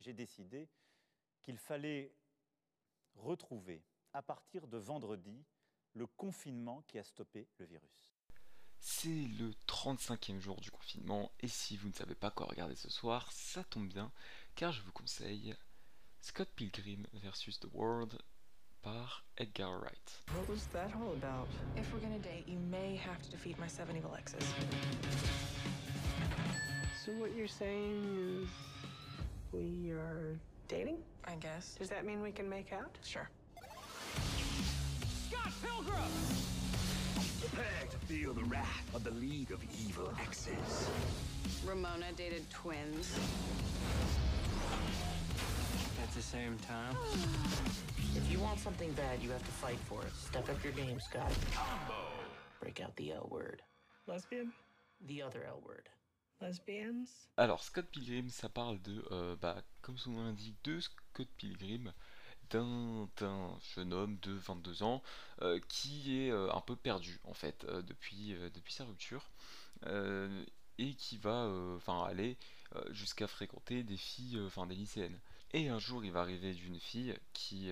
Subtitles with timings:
[0.00, 0.68] j'ai décidé
[1.42, 2.14] qu'il fallait
[3.16, 3.82] retrouver,
[4.12, 5.44] à partir de vendredi,
[5.94, 8.14] le confinement qui a stoppé le virus.
[8.78, 12.88] C'est le 35e jour du confinement et si vous ne savez pas quoi regarder ce
[12.88, 14.10] soir, ça tombe bien
[14.54, 15.54] car je vous conseille
[16.20, 17.60] Scott Pilgrim vs.
[17.60, 18.18] The World
[18.82, 20.24] par Edgar Wright.
[20.34, 21.48] What was that all about?
[21.76, 24.44] If we're gonna date, you may have to defeat my seven evil exes.
[27.04, 28.48] So what you're saying is
[29.52, 30.38] we are
[30.68, 30.98] dating?
[31.24, 31.74] I guess.
[31.78, 32.96] Does that mean we can make out?
[33.04, 33.28] Sure.
[35.28, 36.12] Scott Pilgrim!
[37.40, 40.90] Prepare to feel the wrath of the League of Evil Exes.
[41.66, 43.18] Ramona dated twins.
[46.02, 46.96] At the same time?
[48.16, 50.12] if you want something bad, you have to fight for it.
[50.14, 51.32] Step up your game, Scott.
[51.54, 52.00] Combo!
[52.60, 53.62] Break out the L word.
[54.06, 54.52] Lesbian?
[55.06, 55.88] The other L word.
[57.36, 61.92] Alors Scott Pilgrim, ça parle de, euh, bah, comme son nom l'indique, de Scott Pilgrim,
[62.50, 63.08] d'un
[63.74, 65.02] jeune homme de 22 ans
[65.42, 68.34] euh, qui est euh, un peu perdu en fait depuis,
[68.68, 69.30] sa rupture
[70.78, 71.48] et qui va
[72.06, 72.36] aller
[72.90, 75.20] jusqu'à fréquenter des filles, enfin des lycéennes.
[75.52, 77.70] Et un jour il va arriver d'une fille qui,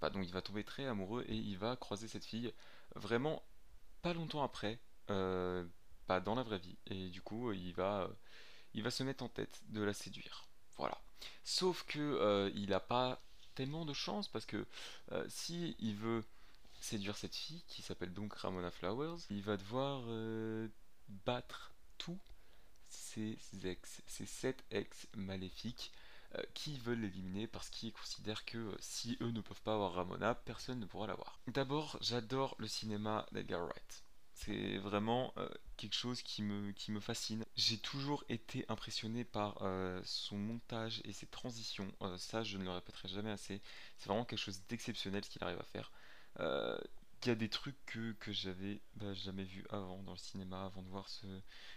[0.00, 2.52] bah, il va tomber très amoureux et il va croiser cette fille
[2.94, 3.42] vraiment
[4.02, 4.78] pas longtemps après,
[6.20, 6.76] dans la vraie vie.
[6.86, 8.08] Et du coup il va, euh,
[8.74, 10.46] il va se mettre en tête de la séduire.
[10.76, 10.98] Voilà.
[11.44, 13.20] Sauf que euh, il a pas
[13.54, 14.64] tellement de chance parce que
[15.12, 16.24] euh, si il veut
[16.80, 20.68] séduire cette fille qui s'appelle donc Ramona Flowers, il va devoir euh,
[21.24, 22.18] battre tous
[22.88, 25.92] ses ex, ses sept ex maléfiques
[26.34, 29.94] euh, qui veulent l'éliminer parce qu'ils considèrent que euh, si eux ne peuvent pas avoir
[29.94, 31.40] Ramona, personne ne pourra l'avoir.
[31.46, 34.04] D'abord, j'adore le cinéma d'Edgar Wright.
[34.38, 37.44] C'est vraiment euh, quelque chose qui me, fascine.
[37.56, 41.92] J'ai toujours été impressionné par euh, son montage et ses transitions.
[42.02, 43.60] Euh, ça, je ne le répéterai jamais assez.
[43.96, 45.90] C'est vraiment quelque chose d'exceptionnel ce qu'il arrive à faire.
[46.38, 50.66] Il y a des trucs que, que j'avais bah, jamais vu avant dans le cinéma,
[50.66, 51.26] avant de voir ce,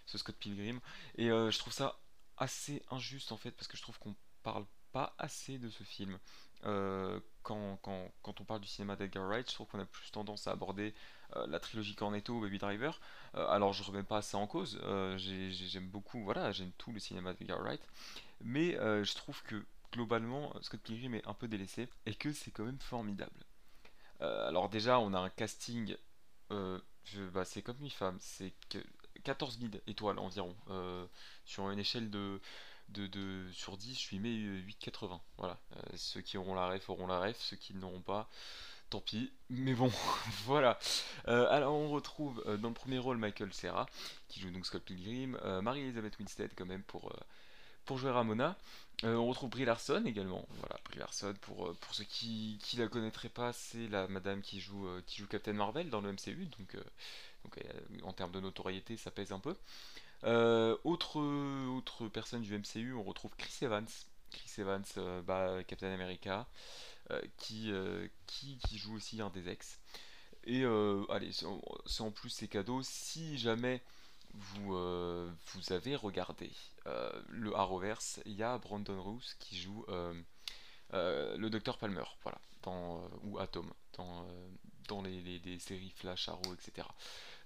[0.05, 0.79] ce Scott Pilgrim.
[1.15, 1.99] Et je trouve ça
[2.37, 6.19] assez injuste en fait, parce que je trouve qu'on parle pas assez de ce film.
[6.65, 10.51] Euh, quand, on parle du cinéma d'Edgar Wright, je trouve qu'on a plus tendance à
[10.51, 10.93] aborder
[11.35, 12.99] euh, la trilogie Cornetto ou Baby Driver.
[13.35, 14.79] Euh, alors je remets pas ça en cause,
[15.17, 17.81] j'ai- j'ai- j'aime beaucoup, voilà, j'aime tout le cinéma d'Edgar Wright,
[18.41, 19.63] mais je trouve que
[19.93, 23.41] globalement Scott Pilgrim est un peu délaissé et que c'est quand même formidable.
[24.19, 25.95] Alors déjà, on a un casting,
[27.33, 28.79] bah, c'est comme une femme, c'est que
[29.23, 30.55] 14 000 étoiles environ.
[31.45, 32.39] Sur une échelle de,
[32.91, 35.19] de, sur 10, je lui mets 8,80.
[35.37, 35.59] Voilà.
[35.75, 38.29] Euh, ceux qui auront la ref auront la ref, ceux qui ne l'auront pas,
[38.89, 39.31] tant pis.
[39.49, 39.91] Mais bon,
[40.45, 40.77] voilà.
[41.27, 43.87] Euh, alors on retrouve euh, dans le premier rôle Michael Cera,
[44.27, 47.13] qui joue donc Scott Pilgrim, Marie-Elizabeth Winstead quand même pour,
[47.85, 48.57] pour jouer Ramona.
[49.03, 50.45] On retrouve Brie Larson également.
[50.59, 54.59] Voilà, Brie Larson, pour, pour ceux qui qui la connaîtraient pas, c'est la madame qui
[54.59, 56.77] joue, qui joue Captain Marvel dans le MCU, donc,
[58.03, 59.55] en termes de notoriété, ça pèse un peu.
[60.23, 61.19] Euh, autre,
[61.75, 63.87] autre personne du MCU, on retrouve Chris Evans.
[64.31, 66.47] Chris Evans, euh, bah, Captain America,
[67.11, 67.71] euh, qui,
[68.27, 69.79] qui, joue aussi un des ex.
[70.45, 70.63] Et
[71.09, 71.31] allez,
[71.85, 73.81] c'est en plus c'est cadeau si jamais
[74.33, 76.51] vous, vous avez regardé
[77.29, 79.85] le Arrowverse, il y a Brandon Roos qui joue
[80.93, 84.25] le Docteur Palmer, voilà, dans, ou Atom, dans,
[84.87, 86.87] dans les, les- les séries Flash, Arrow, etc.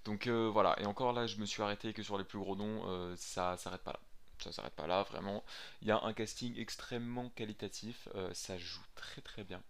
[0.06, 2.54] Donc euh, voilà, et encore là, je me suis arrêté que sur les plus gros
[2.54, 4.00] noms, euh, ça s'arrête pas là.
[4.38, 5.44] Ça s'arrête pas là, vraiment.
[5.82, 9.62] Il y a un casting extrêmement qualitatif, euh, ça joue très très bien.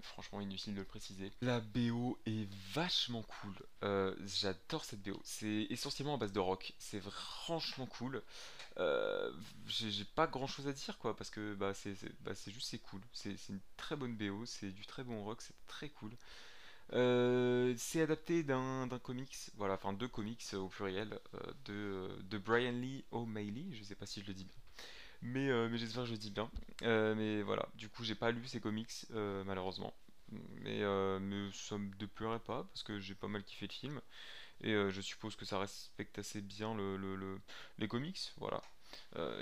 [0.00, 1.30] Franchement, inutile de le préciser.
[1.42, 4.16] La BO est vachement cool.
[4.24, 5.20] J'adore cette BO.
[5.24, 6.72] C'est essentiellement à base de rock.
[6.78, 8.22] C'est franchement cool.
[9.66, 11.74] J'ai pas grand chose à dire, quoi, parce que bah,
[12.20, 13.02] bah, c'est juste c'est cool.
[13.12, 16.16] C'est une très bonne BO, c'est du très bon rock, c'est très cool.
[16.94, 22.72] Euh, c'est adapté d'un comics, voilà, enfin deux comics au pluriel, euh, de, de Brian
[22.72, 24.56] Lee O'Malley, je sais pas si je le dis bien,
[25.22, 26.50] mais, euh, mais j'espère que je le dis bien.
[26.82, 28.92] Mais voilà, du coup j'ai pas lu ces comics,
[29.46, 29.94] malheureusement.
[30.62, 30.82] Mais,
[31.20, 34.00] mais ça me déplairait pas, parce que j'ai pas mal kiffé le film,
[34.62, 37.40] et je suppose que ça respecte assez bien le, le- le-
[37.78, 38.62] les comics, voilà.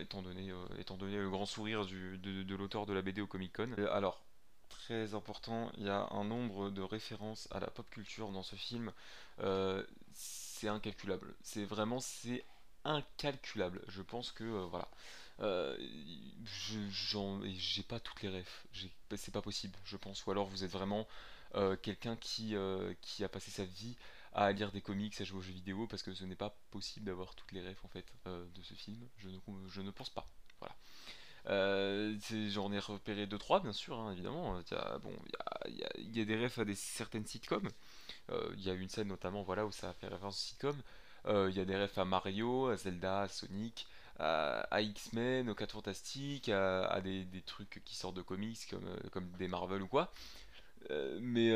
[0.01, 3.55] Étant donné, étant donné le grand sourire de, de l'auteur de la BD au Comic
[3.57, 3.73] Con.
[3.93, 4.26] Alors,
[4.69, 8.57] très important, il y a un nombre de références à la pop culture dans ce
[8.57, 8.93] film,
[9.41, 9.85] euh,
[10.15, 11.35] c'est incalculable.
[11.43, 12.45] C'est vraiment, c'est
[12.85, 13.83] incalculable.
[13.89, 14.89] Je pense que, euh, voilà.
[15.41, 15.77] Euh,
[16.45, 18.67] j'ai pas toutes les refs,
[19.17, 20.25] c'est pas possible, je pense.
[20.27, 21.07] Ou alors vous êtes vraiment
[21.83, 22.55] quelqu'un qui,
[23.01, 23.97] qui a passé sa vie
[24.35, 27.07] à lire des comics, à jouer aux jeux vidéo, parce que ce n'est pas possible
[27.07, 29.07] d'avoir toutes les refs en fait de ce film.
[29.19, 30.27] Je ne pense pas.
[30.59, 30.75] Voilà.
[31.49, 32.17] Euh,
[32.51, 34.61] J'en ai repéré deux trois bien sûr, hein, évidemment.
[34.71, 35.13] Il a, bon,
[35.69, 37.69] y a, y a- a des refs à des certaines sitcoms.
[38.31, 40.83] Euh, Il y a une scène notamment voilà où ça fait référence aux sitcoms.
[41.27, 43.87] Euh, Il y a des refs à Mario, à Zelda, à Sonic,
[44.19, 49.49] à, X-Men, aux 4 Fantastiques, à, des, trucs qui sortent de comics comme, comme des
[49.49, 50.11] Marvel ou quoi.
[51.21, 51.51] Mais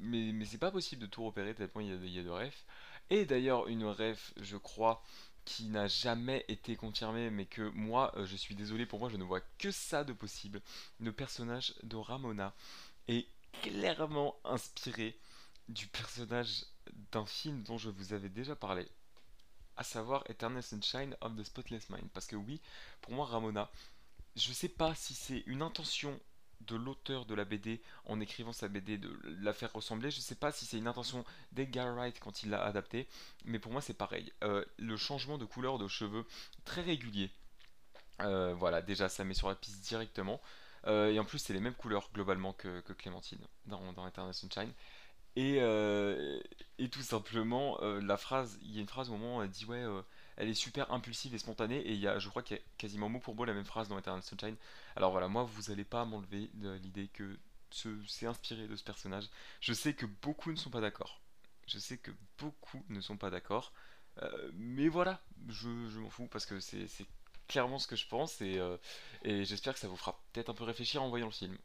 [0.00, 2.30] mais, mais c'est pas possible de tout repérer tellement il y a, y a de
[2.30, 2.64] refs.
[3.10, 5.02] Et d'ailleurs, une ref, je crois,
[5.44, 9.16] qui n'a jamais été confirmée, mais que moi, euh, je suis désolé, pour moi, je
[9.16, 10.60] ne vois que ça de possible.
[11.00, 12.54] Le personnage de Ramona
[13.08, 13.26] est
[13.62, 15.18] clairement inspiré
[15.68, 16.64] du personnage
[17.12, 18.88] d'un film dont je vous avais déjà parlé,
[19.76, 22.08] à savoir Eternal Sunshine of the Spotless Mind.
[22.12, 22.60] Parce que oui,
[23.00, 23.70] pour moi, Ramona,
[24.36, 26.18] je sais pas si c'est une intention
[26.66, 29.10] de l'auteur de la BD en écrivant sa BD de
[29.40, 30.10] la faire ressembler.
[30.10, 33.08] Je sais pas si c'est une intention d'Edgar Wright quand il l'a adapté,
[33.44, 34.32] mais pour moi c'est pareil.
[34.42, 36.26] Euh, le changement de couleur de cheveux
[36.64, 37.30] très régulier.
[38.20, 40.40] Euh, voilà, déjà ça met sur la piste directement.
[40.86, 44.72] Euh, et en plus c'est les mêmes couleurs globalement que, Clémentine dans, dans Eternal Sunshine.
[45.34, 45.56] Et,
[46.78, 49.64] et tout simplement, la phrase, il y a une phrase au moment où elle dit
[49.64, 49.82] ouais,
[50.42, 52.62] elle est super impulsive et spontanée, et il y a, je crois qu'il y a
[52.76, 54.56] quasiment mot pour mot la même phrase dans Eternal Sunshine.
[54.96, 56.50] Alors voilà, moi vous allez pas m'enlever
[56.82, 57.38] l'idée que
[57.70, 59.30] ce, c'est inspiré de ce personnage.
[59.60, 61.20] Je sais que beaucoup ne sont pas d'accord.
[61.68, 63.72] Je sais que beaucoup ne sont pas d'accord.
[64.20, 66.88] Euh, mais voilà, je, m'en fous parce que c'est
[67.46, 68.76] clairement ce que je pense et, euh,
[69.22, 71.56] et j'espère que ça vous fera peut-être un peu réfléchir en voyant le film.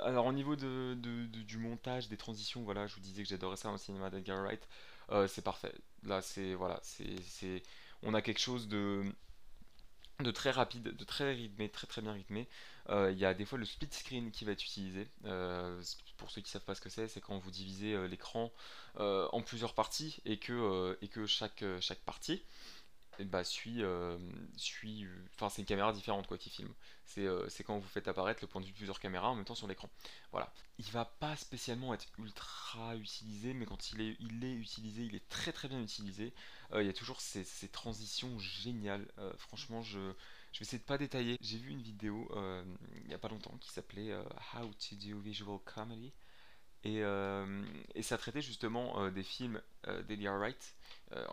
[0.00, 3.78] Alors au niveau du montage, des transitions, voilà, je vous disais que j'adorais ça le
[3.78, 4.66] cinéma d'Edgar Wright.
[5.10, 5.72] Euh, c'est parfait.
[6.02, 7.62] Là, c'est voilà, c'est-
[8.02, 9.12] on a quelque chose de
[10.30, 12.48] très rapide, de très rythmé, très très bien rythmé.
[12.88, 15.08] Euh, Il y a des fois le split screen qui va être utilisé.
[15.24, 15.82] Euh,
[16.16, 18.52] pour ceux qui savent pas ce que c'est, c'est quand vous divisez euh, l'écran
[18.98, 20.96] en plusieurs parties et que,
[21.26, 21.64] chaque,
[22.06, 22.42] partie
[23.24, 24.18] bah, suit, euh,
[24.56, 26.72] suit, enfin c'est une caméra différente quoi qui filme.
[27.04, 29.34] C'est euh, c'est quand vous faites apparaître le point de vue de plusieurs caméras en
[29.34, 29.88] même temps sur l'écran.
[30.32, 30.52] Voilà.
[30.78, 35.14] Il va pas spécialement être ultra utilisé, mais quand il est, il est utilisé, il
[35.14, 36.34] est très très bien utilisé.
[36.72, 39.06] Euh, il y a toujours ces, ces transitions géniales.
[39.38, 39.98] Franchement, je,
[40.52, 41.38] je vais essayer de pas détailler.
[41.40, 42.28] J'ai vu une vidéo
[43.04, 44.14] il y a pas longtemps qui s'appelait
[44.54, 46.12] How to do visual comedy.
[46.86, 47.64] Et, euh,
[47.96, 50.76] et ça traitait justement euh, des films euh, d'Edgar Wright.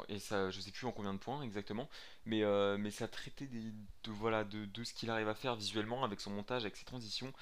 [0.07, 1.89] Et ça, je sais plus en combien de points exactement,
[2.25, 2.43] mais,
[2.77, 6.29] mais ça traitait de, voilà, de, de ce qu'il arrive à faire visuellement avec son
[6.29, 7.33] montage, avec ses transitions,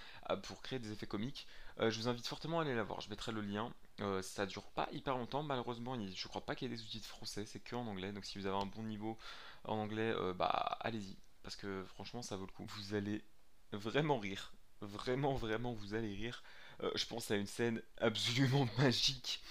[0.43, 1.45] pour créer des effets comiques.
[1.77, 3.73] Je vous invite fortement à aller la voir, je mettrai le lien.
[3.99, 7.01] Euh, ça dure pas hyper longtemps, malheureusement, je crois pas qu'il y ait des outils
[7.01, 8.13] de français, c'est que en anglais.
[8.13, 9.17] Donc si vous avez un bon niveau
[9.65, 12.65] en anglais, bah allez-y, parce que franchement ça vaut le coup.
[12.65, 13.25] Vous allez
[13.73, 16.43] vraiment rire, vraiment, vraiment, vous allez rire.
[16.83, 19.41] Euh, je pense à une scène absolument magique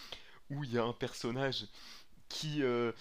[0.51, 1.67] où il y a un personnage
[2.29, 2.93] qui, euh,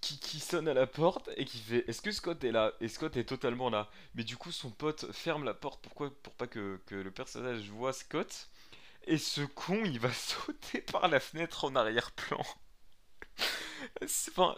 [0.00, 2.72] qui, qui- sonne à la porte et qui fait Est-ce que Scott est là?
[2.80, 3.90] Et Scott est totalement là.
[4.14, 7.92] Mais du coup, son pote ferme la porte pour pas que, que le personnage voit
[7.92, 8.48] Scott.
[9.06, 12.42] Et ce con, il va sauter par la fenêtre en arrière-plan.
[14.02, 14.56] Enfin,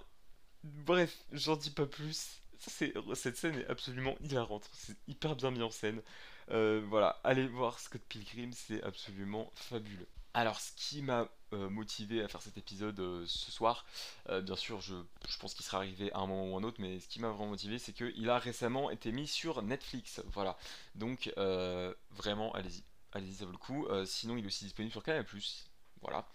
[0.64, 2.42] bref, j'en dis pas plus.
[3.14, 4.68] Cette scène est absolument hilarante.
[4.74, 6.02] C'est hyper bien mis en scène.
[6.52, 10.08] Euh, voilà, allez voir Scott Pilgrim, c'est absolument fabuleux.
[10.34, 13.84] Alors, ce qui m'a euh, motivé à faire cet épisode euh, ce soir,
[14.28, 14.94] bien sûr, je,
[15.40, 17.50] pense qu'il sera arrivé à un moment ou un autre, mais ce qui m'a vraiment
[17.50, 20.22] motivé, c'est qu'il a récemment été mis sur Netflix.
[20.32, 20.56] Voilà,
[20.94, 21.32] donc
[22.10, 23.86] vraiment, allez-y, allez-y, ça vaut le coup.
[24.04, 25.24] Sinon, il est aussi disponible sur Canal+.
[26.02, 26.26] Voilà.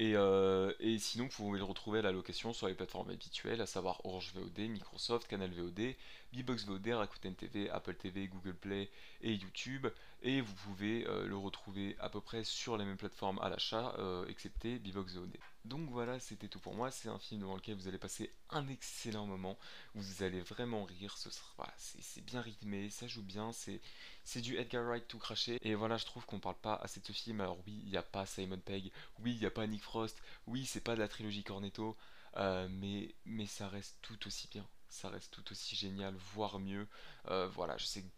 [0.00, 3.60] Et, euh, et sinon, vous pouvez le retrouver à la location sur les plateformes habituelles,
[3.60, 5.94] à savoir Orange VOD, Microsoft, Canal VOD,
[6.32, 8.88] Bbox VOD, Rakuten TV, Apple TV, Google Play
[9.20, 9.88] et YouTube.
[10.22, 13.94] Et vous pouvez euh, le retrouver à peu près sur les mêmes plateformes à l'achat,
[13.98, 15.36] euh, excepté Bbox VOD.
[15.64, 16.90] Donc voilà, c'était tout pour moi.
[16.90, 19.58] C'est un film dans lequel vous allez passer un excellent moment.
[19.94, 21.16] Vous allez vraiment rire.
[21.16, 23.52] Ce sera, c'est bien rythmé, ça joue bien.
[23.52, 25.58] C'est du Edgar Wright tout craché.
[25.62, 27.40] Et voilà, je trouve qu'on parle pas assez de ce film.
[27.40, 28.92] Alors oui, il n'y a pas Simon Pegg.
[29.20, 30.20] Oui, il n'y a pas Nick Frost.
[30.46, 31.96] Oui, c'est pas de la trilogie Cornetto.
[32.36, 34.66] euh, mais, mais ça reste tout aussi bien.
[34.88, 36.86] Ça reste tout aussi génial, voire mieux.
[37.28, 38.08] Euh, voilà, je sais que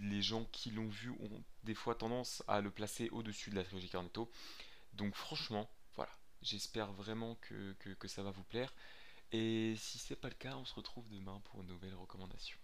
[0.00, 3.64] les gens qui l'ont vu ont des fois tendance à le placer au-dessus de la
[3.64, 4.30] trilogie Cornetto.
[4.92, 6.12] Donc franchement, voilà,
[6.42, 7.74] j'espère vraiment que
[8.06, 8.72] ça va vous plaire.
[9.32, 12.58] Et si c'est pas le cas, on se retrouve demain pour une nouvelle recommandation.